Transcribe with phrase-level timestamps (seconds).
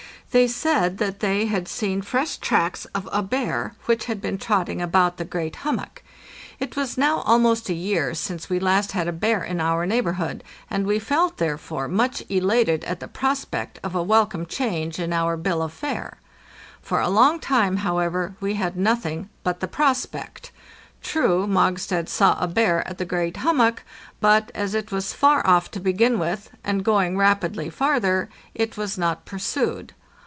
[0.33, 4.81] They said that they had seen fresh tracks of a bear, which had been trotting
[4.81, 6.03] about the 638 APPENDIX great hummock.
[6.57, 10.45] It was now almost a year since we last had a bear in our neighborhood,
[10.69, 15.35] and we felt, therefore, much elated at the prospect of a welcome change in our
[15.35, 16.17] bill of fare.
[16.81, 20.53] For a long time, however, we had nothing but the prospect.
[21.01, 23.83] True, Mogstad saw a bear at the great hummock,
[24.21, 28.97] but, as it was far off to begin with, and going rapidly farther, it was
[28.97, 29.91] not pursued.